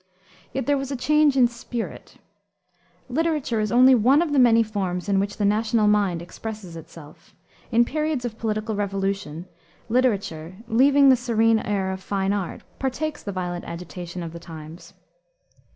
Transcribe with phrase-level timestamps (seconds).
[0.51, 2.17] Yet there was a change in spirit.
[3.07, 7.35] Literature is only one of the many forms in which the national mind expresses itself.
[7.71, 9.45] In periods of political revolution,
[9.89, 14.95] literature, leaving the serene air of fine art, partakes the violent agitation of the times.